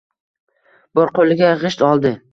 [1.01, 2.17] Bir qo‘liga g‘isht oldi.